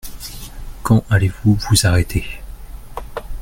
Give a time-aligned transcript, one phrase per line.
[0.81, 2.25] Quand allez-vous vous arrêter?